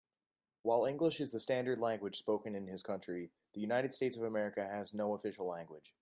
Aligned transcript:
While 0.63 0.85
English 0.85 1.21
is 1.21 1.31
the 1.31 1.39
standard 1.39 1.79
language 1.79 2.17
spoken 2.17 2.55
in 2.55 2.65
his 2.65 2.81
country, 2.81 3.29
the 3.53 3.61
United 3.61 3.93
States 3.93 4.17
of 4.17 4.23
America 4.23 4.65
has 4.67 4.95
no 4.95 5.13
official 5.13 5.45
language. 5.45 5.93